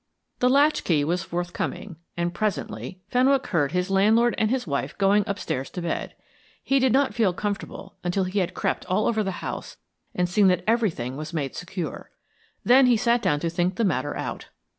[0.39, 5.69] The latchkey was forthcoming, and presently Fenwick heard his landlord and his wife going upstairs
[5.69, 6.15] to bed.
[6.63, 9.77] He did not feel comfortable until he had crept all over the house
[10.15, 12.09] and seen that everything was made secure.
[12.63, 14.47] Then he sat down to think the matter out.